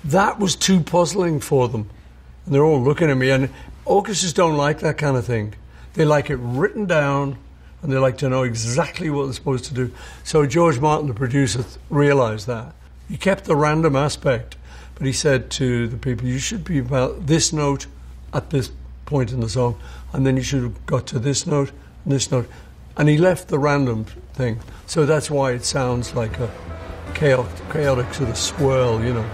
[0.03, 1.89] that was too puzzling for them,
[2.45, 3.29] and they're all looking at me.
[3.29, 3.49] And
[3.85, 5.55] orchestras don't like that kind of thing.
[5.93, 7.37] They like it written down
[7.85, 9.91] and they like to know exactly what they're supposed to do.
[10.23, 12.73] So George Martin, the producer, realized that.
[13.07, 14.57] He kept the random aspect,
[14.95, 17.85] but he said to the people, you should be about this note
[18.33, 18.71] at this
[19.05, 19.79] point in the song,
[20.13, 21.71] and then you should have got to this note
[22.03, 22.49] and this note.
[22.97, 24.59] and he left the random thing.
[24.87, 26.49] So that's why it sounds like a
[27.13, 29.25] chaotic, chaotic sort of swirl, you know.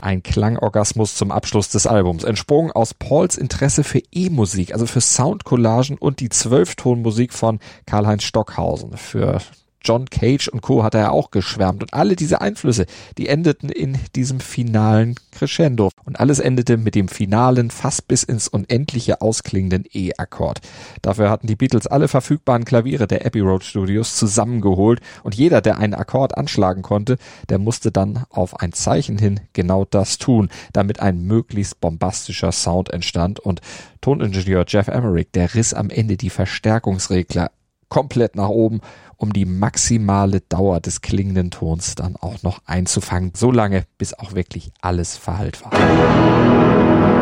[0.00, 5.96] Ein Klangorgasmus zum Abschluss des Albums, entsprungen aus Pauls Interesse für E-Musik, also für Soundcollagen
[5.96, 9.40] und die Zwölftonmusik von Karl-Heinz Stockhausen, für
[9.84, 10.82] John Cage und Co.
[10.82, 11.82] hat er ja auch geschwärmt.
[11.82, 12.86] Und alle diese Einflüsse,
[13.18, 15.90] die endeten in diesem finalen Crescendo.
[16.04, 20.60] Und alles endete mit dem finalen, fast bis ins Unendliche ausklingenden E-Akkord.
[21.02, 25.00] Dafür hatten die Beatles alle verfügbaren Klaviere der Abbey Road Studios zusammengeholt.
[25.22, 27.18] Und jeder, der einen Akkord anschlagen konnte,
[27.48, 32.90] der musste dann auf ein Zeichen hin genau das tun, damit ein möglichst bombastischer Sound
[32.90, 33.40] entstand.
[33.40, 33.60] Und
[34.00, 37.50] Toningenieur Jeff Emerick, der riss am Ende die Verstärkungsregler
[37.88, 38.80] komplett nach oben
[39.16, 44.34] um die maximale Dauer des klingenden Tons dann auch noch einzufangen, so lange, bis auch
[44.34, 47.13] wirklich alles verhallt war.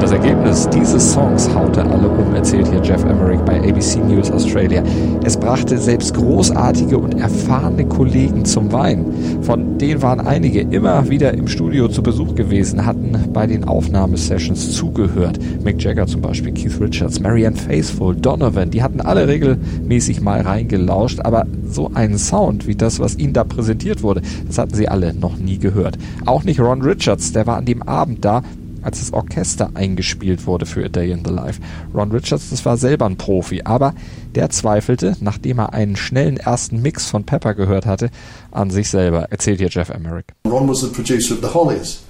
[0.00, 4.82] Das Ergebnis dieses Songs haute alle um, erzählt hier Jeff Emerick bei ABC News Australia.
[5.24, 9.42] Es brachte selbst großartige und erfahrene Kollegen zum Weinen.
[9.42, 14.72] Von denen waren einige immer wieder im Studio zu Besuch gewesen, hatten bei den Aufnahmesessions
[14.72, 15.40] zugehört.
[15.64, 21.20] Mick Jagger zum Beispiel, Keith Richards, Marianne Faithfull, Donovan, die hatten alle regelmäßig mal reingelauscht,
[21.20, 25.12] aber so einen Sound wie das, was ihnen da präsentiert wurde, das hatten sie alle
[25.12, 25.98] noch nie gehört.
[26.24, 28.42] Auch nicht Ron Richards, der war an dem Abend da,
[28.82, 31.60] als das Orchester eingespielt wurde für A Day in the Life.
[31.94, 33.94] Ron Richards, das war selber ein Profi, aber
[34.34, 38.10] der zweifelte, nachdem er einen schnellen ersten Mix von Pepper gehört hatte,
[38.50, 40.26] an sich selber, erzählt hier Jeff Emerick.
[40.46, 42.00] Ron was the producer of the Hollies.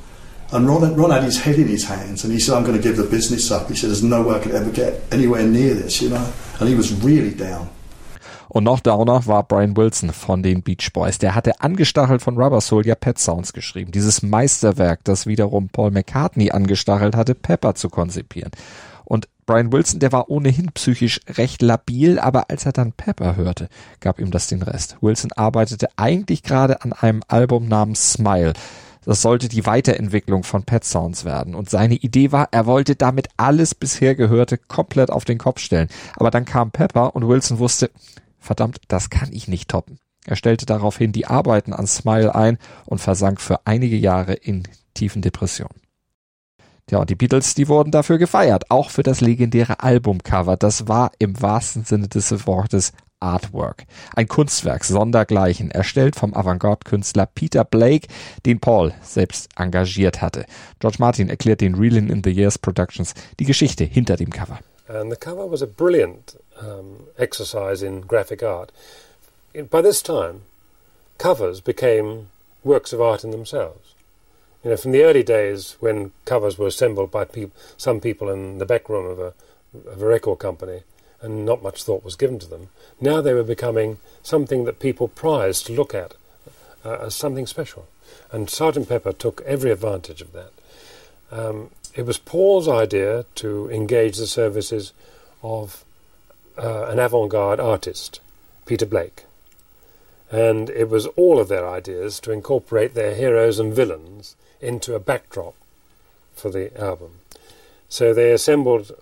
[0.51, 2.83] And Ron, Ron had his head in his hands and he said, I'm going to
[2.83, 3.69] give the business up.
[3.69, 6.27] He said, there's no way I could ever get anywhere near this, you know.
[6.59, 7.69] And he was really down.
[8.49, 11.19] Und noch downer war Brian Wilson von den Beach Boys.
[11.19, 13.93] Der hatte angestachelt von Rubber Soul ja Pet Sounds geschrieben.
[13.93, 18.53] Dieses Meisterwerk, das wiederum Paul McCartney angestachelt hatte, Pepper zu konzipieren.
[19.05, 23.69] Und Brian Wilson, der war ohnehin psychisch recht labil, aber als er dann Pepper hörte,
[24.01, 24.99] gab ihm das den Rest.
[25.01, 28.53] Wilson arbeitete eigentlich gerade an einem Album namens Smile.
[29.07, 31.55] Das sollte die Weiterentwicklung von Pet Sounds werden.
[31.55, 35.89] Und seine Idee war, er wollte damit alles bisher Gehörte komplett auf den Kopf stellen.
[36.17, 37.91] Aber dann kam Pepper und Wilson wusste,
[38.39, 39.99] verdammt, das kann ich nicht toppen.
[40.27, 45.23] Er stellte daraufhin die Arbeiten an Smile ein und versank für einige Jahre in tiefen
[45.23, 45.81] Depressionen.
[46.91, 50.57] Ja, und die Beatles, die wurden dafür gefeiert, auch für das legendäre Albumcover.
[50.57, 53.85] Das war im wahrsten Sinne des Wortes Artwork.
[54.15, 58.07] Ein Kunstwerk sondergleichen, erstellt vom Avantgarde-Künstler Peter Blake,
[58.47, 60.47] den Paul selbst engagiert hatte.
[60.79, 64.59] George Martin erklärt den Reeling in the Years Productions die Geschichte hinter dem Cover.
[64.89, 68.73] And the cover was a brilliant um, exercise in graphic art.
[69.71, 70.43] By this time,
[71.19, 72.29] covers became
[72.65, 73.95] works of art in themselves.
[74.65, 77.27] You know, from the early days when covers were assembled by
[77.77, 79.35] some people in the back room of a,
[79.91, 80.81] of a record company
[81.21, 82.69] and not much thought was given to them,
[83.01, 86.15] now they were becoming something that people prized to look at
[86.85, 87.87] uh, as something special.
[88.33, 90.53] And Sergeant Pepper took every advantage of that.
[91.31, 94.93] Um, it was Paul's idea to engage the services
[95.43, 95.85] of
[96.57, 98.21] uh, an avant garde artist,
[98.67, 99.25] Peter Blake.
[100.31, 105.01] And it was all of their ideas to incorporate their heroes and villains into a
[105.01, 105.55] backdrop
[106.35, 107.21] for the album.
[107.89, 108.93] So they assembled,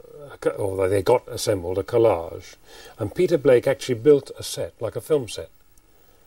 [0.57, 2.55] or they got assembled, a collage.
[2.99, 5.51] And Peter Blake actually built a set, like a film set.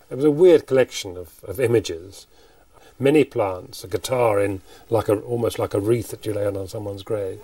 [0.09, 2.25] It was a weird collection of, of images
[2.99, 6.67] many plants, a guitar in like a almost like a wreath that you lay on
[6.67, 7.39] someone's grave.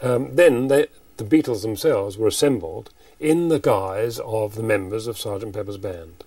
[0.00, 5.18] Um, then they, the Beatles themselves were assembled in the guise of the members of
[5.18, 6.24] Sergeant Pepper's band.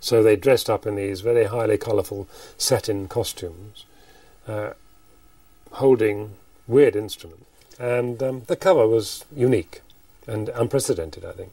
[0.00, 3.86] So they dressed up in these very highly colourful satin costumes,
[4.46, 4.74] uh,
[5.72, 6.34] holding
[6.66, 7.46] weird instruments.
[7.78, 9.80] And um, the cover was unique
[10.26, 11.52] and unprecedented, I think.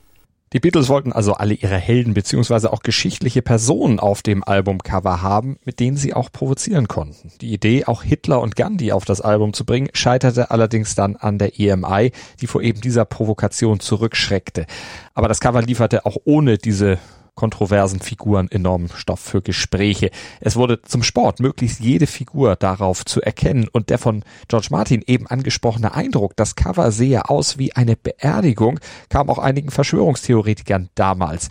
[0.53, 5.57] Die Beatles wollten also alle ihre Helden beziehungsweise auch geschichtliche Personen auf dem Albumcover haben,
[5.63, 7.31] mit denen sie auch provozieren konnten.
[7.39, 11.37] Die Idee, auch Hitler und Gandhi auf das Album zu bringen, scheiterte allerdings dann an
[11.37, 14.65] der EMI, die vor eben dieser Provokation zurückschreckte.
[15.13, 16.99] Aber das Cover lieferte auch ohne diese
[17.35, 20.11] kontroversen Figuren enormen Stoff für Gespräche.
[20.39, 25.01] Es wurde zum Sport, möglichst jede Figur darauf zu erkennen und der von George Martin
[25.07, 28.79] eben angesprochene Eindruck, das Cover sehe aus wie eine Beerdigung,
[29.09, 31.49] kam auch einigen Verschwörungstheoretikern damals.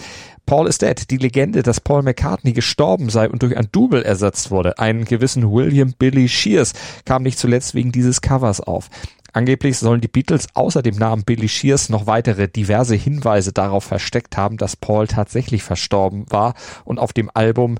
[0.50, 4.50] Paul is dead, die Legende, dass Paul McCartney gestorben sei und durch ein Double ersetzt
[4.50, 6.72] wurde, einen gewissen William Billy Shears,
[7.04, 8.90] kam nicht zuletzt wegen dieses Covers auf.
[9.32, 14.36] Angeblich sollen die Beatles außer dem Namen Billy Shears noch weitere diverse Hinweise darauf versteckt
[14.36, 16.54] haben, dass Paul tatsächlich verstorben war
[16.84, 17.78] und auf dem Album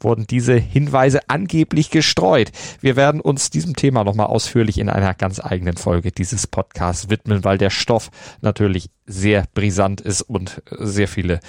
[0.00, 2.52] wurden diese Hinweise angeblich gestreut.
[2.80, 7.42] Wir werden uns diesem Thema nochmal ausführlich in einer ganz eigenen Folge dieses Podcasts widmen,
[7.42, 11.40] weil der Stoff natürlich sehr brisant ist und sehr viele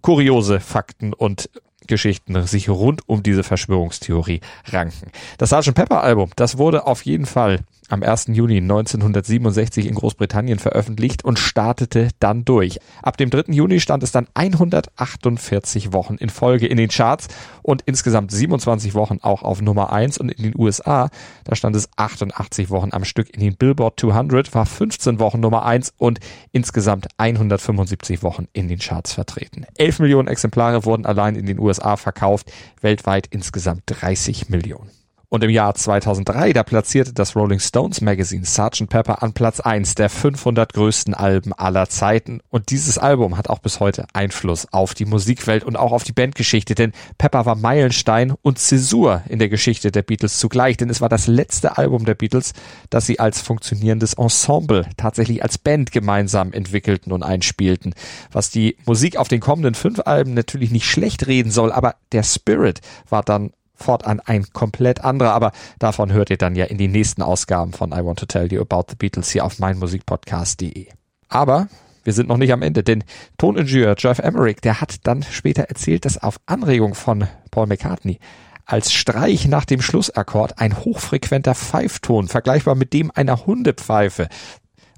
[0.00, 1.50] kuriose Fakten und
[1.86, 5.10] Geschichten sich rund um diese Verschwörungstheorie ranken.
[5.38, 5.74] Das Sgt.
[5.74, 8.26] Pepper Album, das wurde auf jeden Fall am 1.
[8.28, 12.78] Juni 1967 in Großbritannien veröffentlicht und startete dann durch.
[13.02, 13.52] Ab dem 3.
[13.52, 17.28] Juni stand es dann 148 Wochen in Folge in den Charts
[17.62, 21.08] und insgesamt 27 Wochen auch auf Nummer 1 und in den USA,
[21.44, 25.64] da stand es 88 Wochen am Stück in den Billboard 200, war 15 Wochen Nummer
[25.64, 26.20] 1 und
[26.52, 29.66] insgesamt 175 Wochen in den Charts vertreten.
[29.76, 34.97] 11 Millionen Exemplare wurden allein in den USA verkauft, weltweit insgesamt 30 Millionen.
[35.30, 38.88] Und im Jahr 2003, da platzierte das Rolling Stones Magazine Sgt.
[38.88, 42.40] Pepper an Platz 1 der 500 größten Alben aller Zeiten.
[42.48, 46.14] Und dieses Album hat auch bis heute Einfluss auf die Musikwelt und auch auf die
[46.14, 51.02] Bandgeschichte, denn Pepper war Meilenstein und Zäsur in der Geschichte der Beatles zugleich, denn es
[51.02, 52.54] war das letzte Album der Beatles,
[52.88, 57.94] das sie als funktionierendes Ensemble tatsächlich als Band gemeinsam entwickelten und einspielten.
[58.32, 62.22] Was die Musik auf den kommenden fünf Alben natürlich nicht schlecht reden soll, aber der
[62.22, 66.90] Spirit war dann fortan ein komplett anderer, aber davon hört ihr dann ja in den
[66.90, 70.88] nächsten Ausgaben von I Want to Tell You About the Beatles hier auf meinmusikpodcast.de.
[71.28, 71.68] Aber
[72.04, 73.04] wir sind noch nicht am Ende, denn
[73.36, 78.18] Toningenieur Jeff Emmerich, der hat dann später erzählt, dass auf Anregung von Paul McCartney
[78.64, 84.28] als Streich nach dem Schlussakkord ein hochfrequenter Pfeifton, vergleichbar mit dem einer Hundepfeife,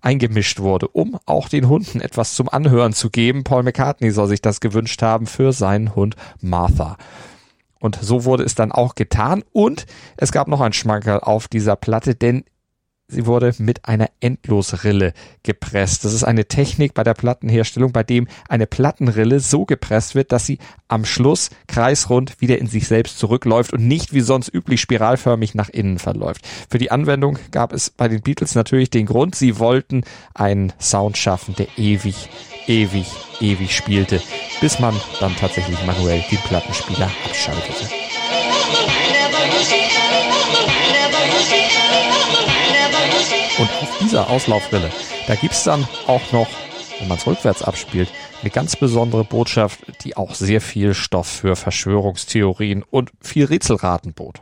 [0.02, 3.44] eingemischt wurde, um auch den Hunden etwas zum Anhören zu geben.
[3.44, 6.96] Paul McCartney soll sich das gewünscht haben für seinen Hund Martha.
[7.80, 9.42] Und so wurde es dann auch getan.
[9.52, 12.44] Und es gab noch ein Schmankerl auf dieser Platte, denn
[13.10, 16.04] sie wurde mit einer Endlosrille gepresst.
[16.04, 20.46] Das ist eine Technik bei der Plattenherstellung, bei dem eine Plattenrille so gepresst wird, dass
[20.46, 20.58] sie
[20.88, 25.68] am Schluss kreisrund wieder in sich selbst zurückläuft und nicht wie sonst üblich spiralförmig nach
[25.68, 26.46] innen verläuft.
[26.70, 30.02] Für die Anwendung gab es bei den Beatles natürlich den Grund, sie wollten
[30.34, 32.28] einen Sound schaffen, der ewig
[32.70, 33.06] ewig,
[33.40, 34.22] ewig spielte,
[34.60, 37.88] bis man dann tatsächlich manuell den Plattenspieler abschaltete.
[43.58, 44.90] Und auf dieser Auslaufrille,
[45.26, 46.48] da gibt's dann auch noch,
[46.98, 51.56] wenn man es rückwärts abspielt, eine ganz besondere Botschaft, die auch sehr viel Stoff für
[51.56, 54.40] Verschwörungstheorien und viel Rätselraten bot.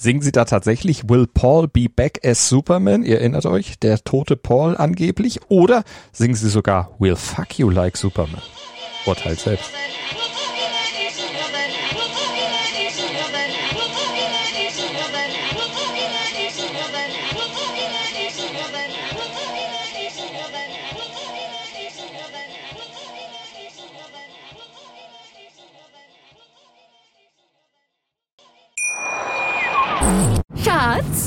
[0.00, 3.02] Singen sie da tatsächlich Will Paul be back as Superman?
[3.02, 5.40] Ihr erinnert euch, der tote Paul angeblich?
[5.48, 8.42] Oder singen sie sogar Will fuck you like Superman?
[9.06, 9.72] Urteilt selbst.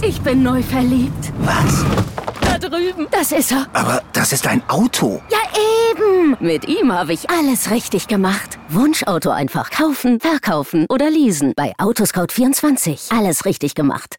[0.04, 1.32] Ich bin neu verliebt.
[1.40, 1.86] Was?
[2.42, 3.08] Da drüben.
[3.12, 3.68] Das ist er.
[3.74, 5.22] Aber das ist ein Auto.
[5.30, 5.38] Ja,
[5.92, 6.38] eben.
[6.40, 8.60] Mit ihm habe ich alles richtig gemacht.
[8.70, 11.54] Wunschauto einfach kaufen, verkaufen oder leasen.
[11.56, 13.16] Bei Autoscout24.
[13.18, 14.18] Alles richtig gemacht.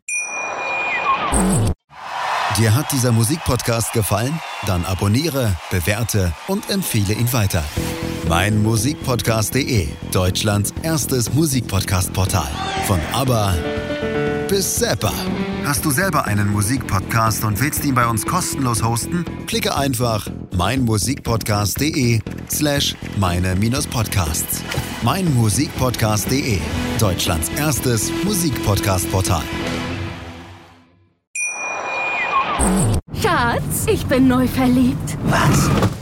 [2.59, 4.39] Dir hat dieser Musikpodcast gefallen?
[4.66, 7.64] Dann abonniere, bewerte und empfehle ihn weiter.
[8.28, 12.49] Mein Musikpodcast.de, Deutschlands erstes Musikpodcast-Portal.
[12.87, 13.55] Von ABBA
[14.53, 15.12] bis Zappa.
[15.64, 19.24] Hast du selber einen Musikpodcast und willst ihn bei uns kostenlos hosten?
[19.46, 24.62] Klicke einfach meinmusikpodcast.de slash meine-podcasts.
[25.02, 26.58] Meinmusikpodcast.de,
[26.98, 29.42] Deutschlands erstes Musikpodcast-Portal.
[33.22, 35.16] Schatz, ich bin neu verliebt.
[35.24, 36.01] Was?